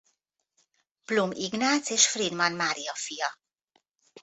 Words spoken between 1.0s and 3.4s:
Blum Ignác és Friedman Mária fia.